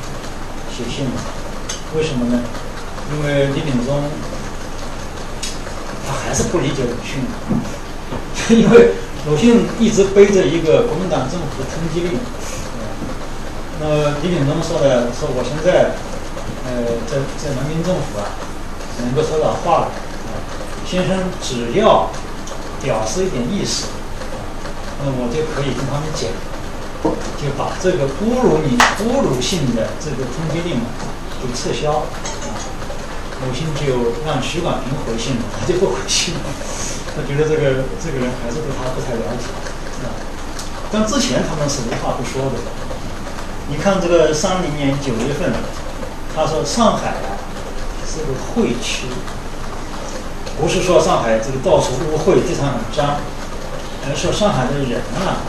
[0.73, 1.13] 写信了。
[1.95, 2.41] 为什么呢？
[3.13, 4.05] 因为李秉忠
[6.07, 7.21] 他还是不理解鲁迅，
[8.57, 8.95] 因为
[9.27, 12.19] 鲁迅一直背着一个国民党政府的通缉令。
[13.81, 15.93] 那李秉忠说的说我现在
[16.65, 18.33] 呃在在人民政府啊
[19.03, 19.89] 能够说点话了，
[20.87, 22.11] 先生只要。
[22.83, 23.87] 表示一点意思，
[25.03, 26.31] 那我就可以跟他们讲，
[27.39, 30.81] 就把这个侮辱你、侮辱性的这个通缉令
[31.43, 32.03] 给撤销。
[33.39, 36.41] 鲁迅就让徐广平回信了，他就不回信了。
[37.15, 39.47] 他觉得这个这个人还是对他不太了解。
[40.03, 40.11] 啊，
[40.91, 42.59] 但之前他们是无话不说的。
[43.71, 45.53] 你看这个三零年九月份，
[46.35, 47.39] 他说上海啊
[48.07, 49.07] 是个会区。
[50.61, 53.17] 不是说上海这个到处污秽，地上很脏，
[54.03, 55.47] 而是说上海的人啊，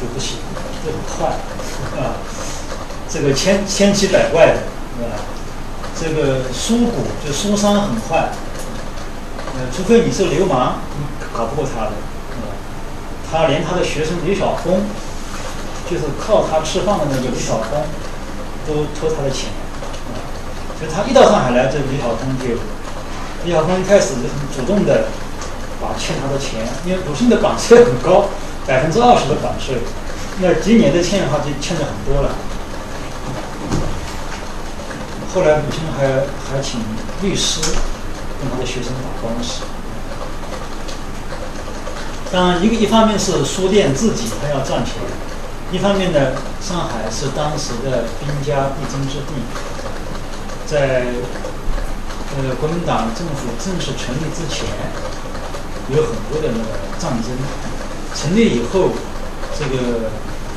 [0.00, 0.38] 就不行，
[0.80, 1.36] 就很坏，
[2.00, 2.16] 啊，
[3.10, 4.54] 这个千千奇百怪的，
[4.96, 5.20] 是吧？
[6.00, 8.30] 这个书骨就书商很坏，
[9.54, 11.04] 呃，除非你是流氓，你
[11.36, 12.48] 搞不过他的，吧？
[13.30, 14.80] 他连他的学生李晓峰，
[15.90, 17.84] 就是靠他吃饭的那个李晓峰，
[18.66, 19.50] 都偷他的钱，
[20.08, 20.16] 啊，
[20.80, 22.56] 所以他一到上海来，这李晓峰就。
[23.44, 25.08] 李晓峰一开始就很主动的
[25.80, 28.30] 把欠他的钱，因为鲁迅的版税很高，
[28.66, 29.76] 百分之二十的版税，
[30.40, 32.30] 那今年的欠的话就欠的很多了。
[35.34, 36.80] 后来鲁迅还还请
[37.20, 37.60] 律师
[38.40, 39.60] 跟他的学生打官司。
[42.32, 44.94] 当然，一个一方面是书店自己他要赚钱，
[45.70, 49.34] 一方面呢，上海是当时的兵家必争之地，
[50.66, 51.04] 在。
[52.36, 54.66] 呃，国民党政府正式成立之前，
[55.88, 57.30] 有很多的那个战争；
[58.12, 58.90] 成立以后，
[59.56, 60.10] 这个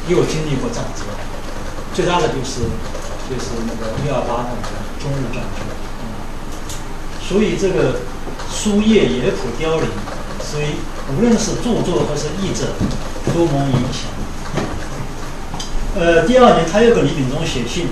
[0.09, 1.05] 又经历过战争。
[1.93, 2.61] 最大的就是
[3.29, 5.61] 就是那个一二八那个中日战争。
[7.21, 7.99] 所以这个
[8.51, 9.87] 书业野土凋零，
[10.41, 10.81] 所以
[11.15, 12.73] 无论是著作还是译者，
[13.35, 14.09] 都蒙影响。
[15.95, 17.89] 呃，第二年他又给李秉忠写信，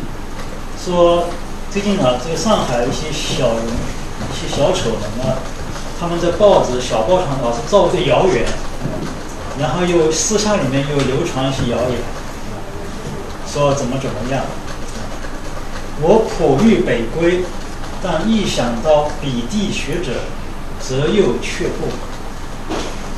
[0.84, 1.28] 说。
[1.76, 5.36] 最近呢，这个上海一些小人、一些小丑们啊，
[6.00, 8.46] 他们在报纸、小报上老是造个谣言，
[9.60, 12.00] 然后又私下里面又流传一些谣言，
[13.46, 14.46] 说怎么怎么样。
[16.00, 17.44] 我颇欲北归，
[18.02, 20.22] 但一想到彼地学者，
[20.80, 21.92] 则又却步。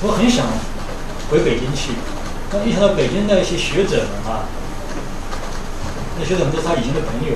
[0.01, 0.47] 我很想
[1.29, 1.91] 回北京去，
[2.51, 4.49] 但一想到北京的一些学者们啊，
[6.17, 7.35] 那学者们都是他以前的朋友，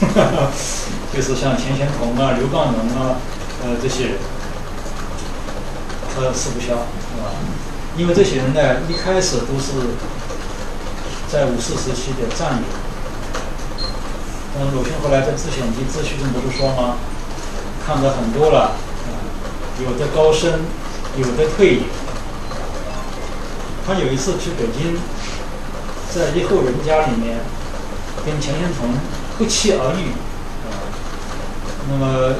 [1.14, 3.16] 就是像钱玄同啊、刘刚能啊，
[3.62, 4.14] 呃这些人，
[6.14, 7.32] 他吃不消，是吧？
[7.96, 9.72] 因为这些人呢，一开始都是
[11.30, 12.62] 在五四时期的战友。
[14.58, 16.96] 嗯，鲁迅后来在《自选集》自序中不是说吗？
[17.86, 18.72] 看的很多了，
[19.82, 20.60] 有的高升，
[21.16, 21.82] 有的退隐。
[23.86, 24.96] 他有一次去北京，
[26.14, 27.38] 在一户人家里面
[28.24, 28.94] 跟钱玄同
[29.40, 30.12] 不期而遇，
[30.68, 30.68] 啊，
[31.88, 32.34] 那么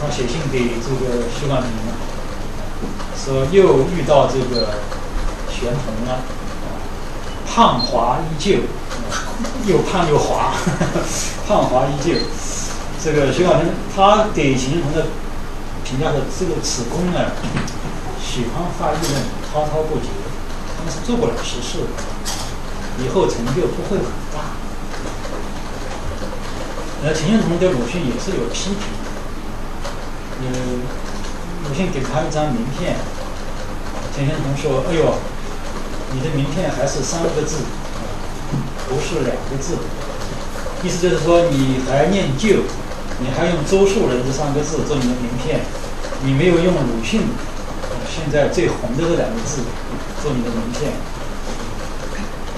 [0.00, 1.68] 他写信给这个徐广平，
[3.14, 4.80] 说又遇到这个
[5.52, 6.80] 玄同了，啊
[7.46, 8.60] 胖滑依旧。
[9.66, 10.54] 又胖又滑，
[11.46, 12.14] 胖滑依旧。
[13.02, 15.08] 这个徐广平他给钱玄同的
[15.84, 17.32] 评价是：这个此公呢，
[18.24, 19.22] 喜欢发议论，
[19.52, 20.08] 滔滔不绝，
[20.78, 21.84] 但是做不了实事，
[23.04, 24.63] 以后成就不会很大。
[27.04, 28.88] 那，钱玄同对鲁迅也是有批评。
[30.40, 30.80] 嗯，
[31.68, 32.96] 鲁迅给他一张名片，
[34.16, 35.14] 钱玄同说：“哎呦，
[36.14, 37.58] 你的名片还是三个字。”
[38.88, 39.78] 不是两个字，
[40.82, 42.64] 意思就是说你还念旧，
[43.18, 45.60] 你还用周树人这三个字做你的名片，
[46.22, 47.22] 你没有用鲁迅
[48.08, 49.62] 现在最红的这两个字
[50.22, 50.92] 做你的名片。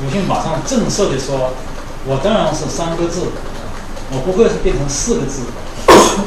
[0.02, 1.54] 鲁迅马上正色地说
[2.04, 3.30] ：“我当然是三个字，
[4.10, 5.42] 我不会是变成四个字。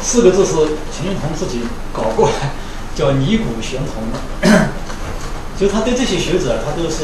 [0.04, 0.54] 四个字是
[0.94, 1.62] 钱玄同自己
[1.92, 2.54] 搞过来，
[2.96, 4.04] 叫尼古玄同。
[5.60, 7.04] 就他对这些学者，他都是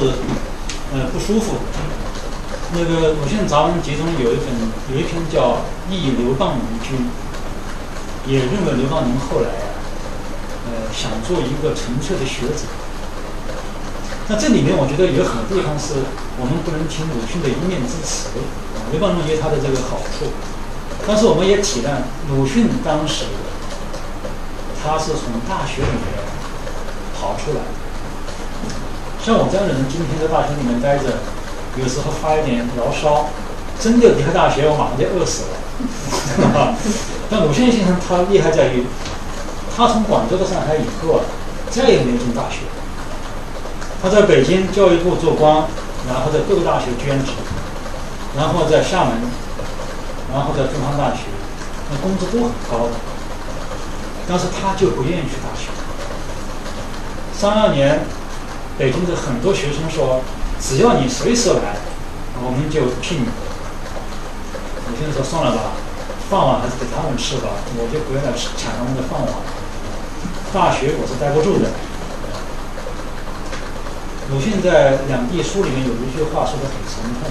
[0.94, 1.56] 呃不舒服。”
[2.74, 4.48] 那个鲁迅杂文集中有一本
[4.92, 5.52] 有一篇叫
[5.90, 6.98] 《忆刘邦农君》，
[8.30, 9.72] 也认为刘邦农后来啊，
[10.68, 12.68] 呃，想做一个纯粹的学者。
[14.28, 16.02] 那这里面我觉得有很多地方是
[16.42, 18.30] 我们不能听鲁迅的一面之词。
[18.92, 20.34] 刘邦农有他的这个好处，
[21.08, 23.26] 但是我们也体谅鲁迅当时
[24.84, 26.26] 他是从大学里面
[27.20, 27.62] 跑出来，
[29.24, 31.18] 像我这样的人，今天在大学里面待着。
[31.78, 33.28] 有时候发一点牢骚，
[33.78, 36.72] 真的离开大学，我马上就饿死了。
[37.30, 38.86] 但鲁迅先生他厉害在于，
[39.76, 41.20] 他从广州到上海以后啊，
[41.70, 42.64] 再也没有进大学。
[44.02, 45.68] 他在北京教育部做官，
[46.08, 47.34] 然后在各个大学兼职，
[48.38, 49.20] 然后在厦门，
[50.34, 51.24] 然后在中山大学，
[51.92, 52.94] 那工资都很高的。
[54.28, 55.70] 但是他就不愿意去大学。
[57.38, 58.08] 三二年，
[58.78, 60.22] 北京的很多学生说。
[60.58, 61.76] 只要你随时来，
[62.42, 63.28] 我们就聘你。
[64.88, 65.76] 鲁迅说：“算了吧，
[66.32, 69.28] 饭碗还是给他们吃吧，我就不要来抢他们的饭碗。
[70.56, 71.76] 大学我是待不住的。”
[74.32, 77.28] 鲁迅在《两地书》里面有一句话说的很沉痛，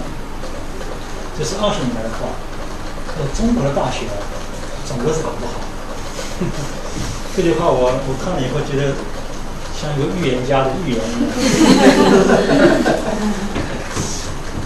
[1.34, 2.28] 这是二十年来的话
[3.17, 4.07] ：“说中国的大学
[4.87, 5.53] 总归是搞不好。
[7.37, 8.95] ”这句话我我看了以后觉得。
[9.77, 11.05] 像一个预言家的预言一样，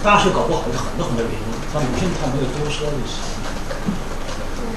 [0.03, 1.39] 大学搞不好有很多很多原因，
[1.73, 3.11] 像鲁迅他没有多说就是，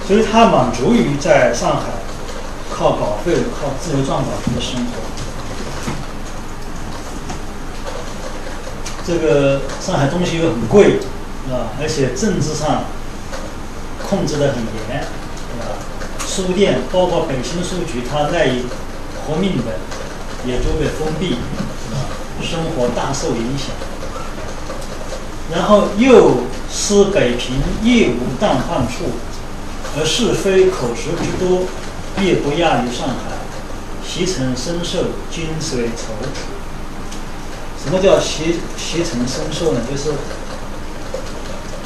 [0.08, 1.82] 所以他满足于在上海
[2.74, 4.24] 靠稿费、靠自由撰稿
[4.56, 4.92] 的生活。
[9.06, 10.98] 这个上海东西又很贵，
[11.50, 12.84] 啊，而且政治上
[14.12, 14.56] 控制的很
[14.90, 15.00] 严，
[15.58, 15.80] 啊，
[16.28, 18.66] 书店包括北京书局，它赖以
[19.24, 19.72] 活命的。
[20.44, 21.36] 也都被封闭，
[22.42, 23.68] 生活大受影响。
[25.52, 26.38] 然后又
[26.68, 29.04] 思北平业无淡饭处，
[29.96, 31.68] 而是非口舌之多，
[32.20, 33.38] 亦不亚于上海。
[34.04, 36.12] 习成深受，金水愁。
[37.80, 39.80] 什么叫习习成深受呢？
[39.88, 40.10] 就是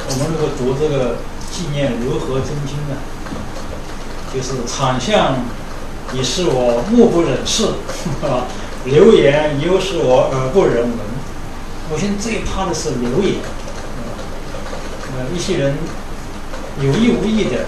[0.09, 1.17] 我们如果读这个
[1.57, 2.93] 纪念如何真经呢？
[4.31, 5.33] 就是场相。
[6.15, 7.65] 已是我目不忍视，
[8.23, 8.47] 啊，
[8.85, 10.99] 流言又是我耳不忍闻。
[11.91, 13.43] 我现在最怕的是流言，
[15.11, 15.75] 呃，一些人
[16.79, 17.65] 有意无意的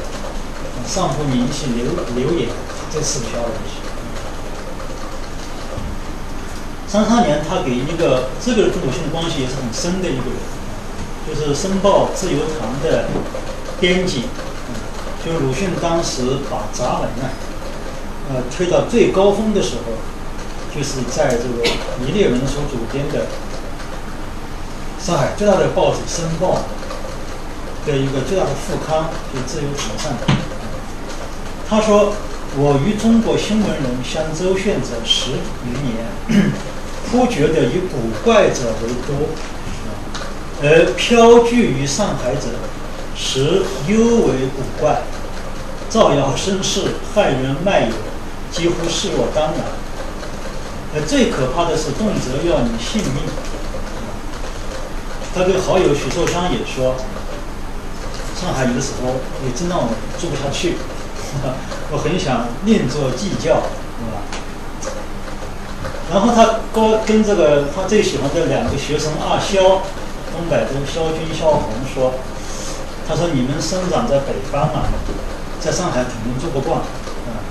[0.88, 2.48] 散布你一些流流言，
[2.90, 3.52] 这是不消的。
[6.88, 10.40] 三三年，他给一个这个跟鲁迅的关系也是很深的一个人，
[11.28, 13.10] 就是《申报》《自由堂》的
[13.80, 14.24] 编辑，
[15.26, 17.30] 就鲁迅当时把杂文呢。
[18.32, 19.94] 呃推到最高峰的时候，
[20.76, 21.68] 就是在这个
[22.06, 23.26] 倪烈文所主编的
[25.04, 26.60] 上海最大的报纸《申报》
[27.88, 30.12] 的一个最大的副刊，就《自由崇尚》。
[31.68, 32.14] 他说
[32.56, 35.32] ：“我与中国新闻人相周旋者十
[35.66, 36.52] 余年，
[37.12, 39.30] 忽觉得以古怪者为多，
[40.62, 42.50] 而飘聚于上海者，
[43.22, 45.02] 实尤为古怪，
[45.90, 47.92] 造谣生事、害人卖友，
[48.50, 49.60] 几乎视若当然。
[50.96, 53.24] 而最可怕的是，动辄要你性命。”
[55.36, 56.96] 他对好友许寿裳也说
[58.40, 59.90] ：“上海有的时候也真让我
[60.20, 60.78] 住不下去。
[61.92, 64.26] ”我很想另作计较，是吧？
[66.12, 69.84] 然后他跟跟这个他最喜欢的两个学生阿萧，
[70.34, 72.16] 东北的萧军、萧红说
[73.10, 74.86] ：“他说你们生长在北方啊，
[75.60, 77.42] 在上海肯定住不惯，啊，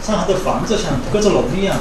[0.00, 1.76] 上海的房子像鸽子笼一样，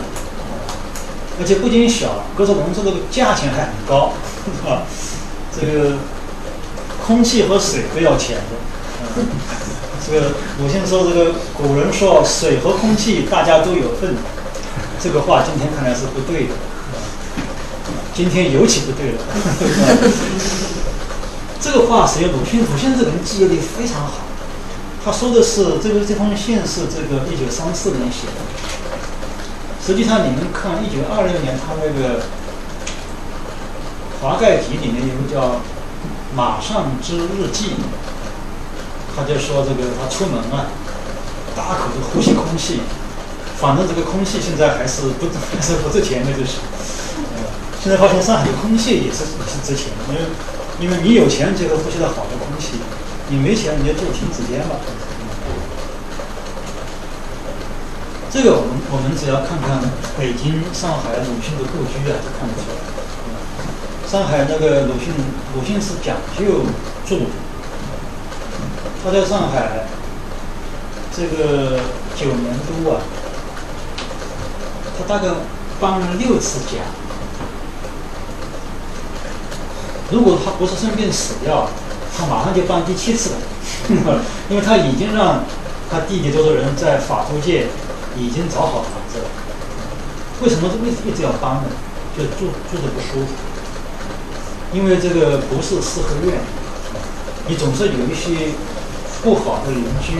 [1.40, 4.14] 而且不仅小，鸽子笼这个价钱还很高，
[4.44, 4.82] 是吧，
[5.56, 5.98] 这个
[7.06, 8.58] 空气和水都要钱的。”
[10.10, 14.16] 这个鲁迅说：“这个古人说水和空气大家都有份，
[15.00, 16.54] 这个话今天看来是不对的，
[18.16, 19.20] 今天尤其不对了。
[21.68, 22.28] 这个话谁？
[22.28, 22.62] 鲁迅？
[22.62, 24.24] 鲁迅这个人记忆力非常好。
[25.04, 28.40] 他说的是这个这封信是这个一九三四年写的。
[29.86, 32.24] 实际上，你们看一九二六年他那个
[34.22, 35.56] 华盖集里面有个叫
[36.34, 37.66] 《马上之日记》。”
[39.14, 40.72] 他就说：“这个他出门啊，
[41.54, 42.80] 大口的呼吸空气，
[43.60, 46.64] 反正这个空气现在还是不 还是不值钱的，就是。
[47.84, 50.22] 现在发现上海的空气也是也是值钱的，因为
[50.80, 52.78] 因为你有钱就能呼吸到好的空气，
[53.30, 54.76] 你没钱你就住亭子间吧。
[58.30, 59.82] 这个我们我们只要看看
[60.20, 62.78] 北京、上海鲁迅的故居啊，就看得出来。
[64.06, 65.12] 上海那个鲁迅，
[65.56, 66.64] 鲁迅是讲究
[67.08, 67.26] 住。”
[69.04, 69.88] 他在上海
[71.16, 71.80] 这个
[72.16, 73.02] 九年多啊，
[74.98, 75.34] 他大概
[75.80, 76.84] 搬了六次家。
[80.12, 81.70] 如果他不是生病死掉，
[82.18, 83.38] 他马上就搬第七次了，
[84.50, 85.44] 因为他已经让
[85.90, 87.68] 他弟弟多的人在法租界
[88.16, 89.26] 已经找好房子了。
[90.42, 91.64] 为什么一直一直要搬呢？
[92.18, 93.34] 就住住着不舒服，
[94.74, 96.40] 因为这个不是四合院，
[97.48, 98.54] 你总是有一些。
[99.24, 100.14] 不好的邻居，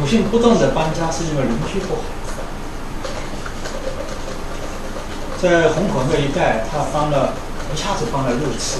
[0.00, 2.00] 鲁迅不断的搬家是因为邻居不好。
[5.40, 7.34] 在虹口那一带，他搬了
[7.74, 8.78] 一下子搬了六次。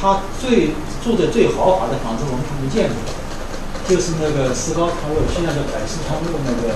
[0.00, 0.72] 他最
[1.02, 2.96] 住的最豪华的房子，我们还没见过，
[3.88, 6.74] 就是那个石膏汤路，现在的百世昌路那个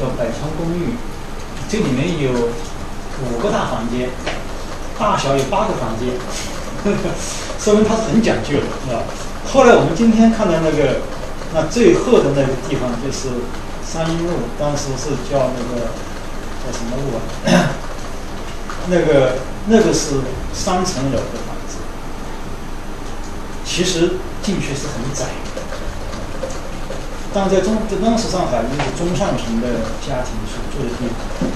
[0.00, 0.96] 叫百川公寓，
[1.68, 4.08] 这里面有五个大房间。
[4.98, 6.12] 大小有八个房间，
[7.58, 9.02] 说明他是很讲究的，是吧？
[9.50, 11.00] 后来我们今天看到那个，
[11.54, 13.28] 那最后的那个地方就是
[13.92, 15.90] 三阴路，当时是叫那个
[16.62, 17.18] 叫什么路啊？
[18.88, 20.20] 那个那个是
[20.52, 21.76] 三层楼的房子，
[23.64, 25.60] 其实进去是很窄的。
[27.34, 29.66] 但在中在当时上海一个中上层的
[30.06, 31.48] 家庭所住的地方，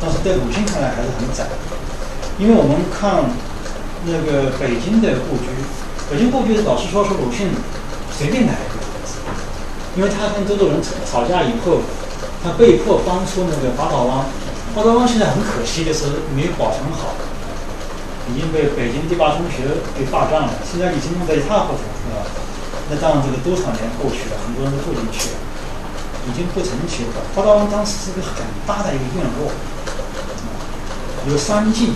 [0.00, 1.46] 但是在鲁迅看来还是很窄。
[2.38, 3.24] 因为我们看
[4.04, 5.48] 那个北京的故居，
[6.10, 7.48] 北京故居老实说是鲁迅
[8.12, 8.83] 随便来一个房子，
[9.96, 11.80] 因为他跟周作人吵吵架以后，
[12.42, 14.26] 他被迫搬出那个八道湾，
[14.74, 17.14] 八道湾现在很可惜的是没有保存好，
[18.28, 22.26] 已经被北京第八中学给霸占了，现在已经弄得一塌糊涂，是吧？
[22.90, 25.36] 那当然这个多少年过去了，很多人都住进去了，
[26.26, 27.22] 已经不成气候。
[27.34, 29.50] 八道湾当时是个很大的一个院落，
[31.30, 31.94] 有三进。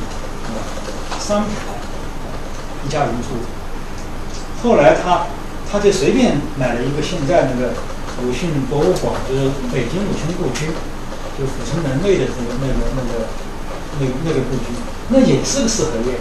[1.20, 1.48] 三排，
[2.86, 3.36] 一家人住。
[4.62, 5.26] 后来他，
[5.70, 7.74] 他就随便买了一个现在那个
[8.24, 10.66] 鲁迅博物馆，就是北京鲁迅故居，
[11.38, 13.28] 就阜成门内的这个那个那个
[14.00, 14.72] 那那个故居，
[15.08, 16.16] 那也是个四合院，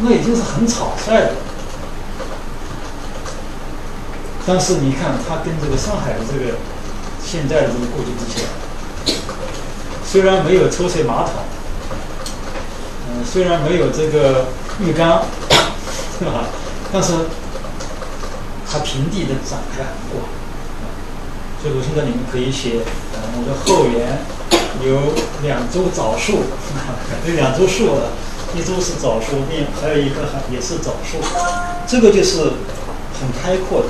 [0.00, 1.32] 那已经是很草率的。
[4.46, 6.58] 但是你看，他跟这个上海的这个
[7.24, 8.48] 现在的这个故居比起来，
[10.04, 11.32] 虽然没有抽水马桶。
[13.08, 14.46] 嗯虽然没有这个
[14.80, 15.22] 浴缸，
[16.18, 16.46] 是吧？
[16.92, 17.12] 但是
[18.74, 20.26] 它平地的展开很广，
[21.62, 22.82] 所以我现在你们可以写，
[23.14, 24.18] 呃，我的后园
[24.82, 25.14] 有
[25.46, 26.42] 两株枣树，
[27.24, 28.10] 有两株树的，
[28.58, 31.22] 一株是枣树，另还有一个还也是枣树。
[31.86, 32.50] 这个就是
[33.14, 33.86] 很开阔的。